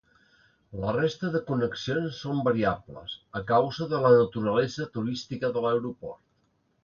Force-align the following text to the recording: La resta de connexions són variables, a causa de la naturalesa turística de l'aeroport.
La 0.83 0.93
resta 0.95 1.29
de 1.35 1.41
connexions 1.49 2.15
són 2.27 2.39
variables, 2.47 3.13
a 3.41 3.43
causa 3.53 3.87
de 3.93 3.99
la 4.07 4.13
naturalesa 4.15 4.87
turística 4.97 5.55
de 5.59 5.63
l'aeroport. 5.67 6.25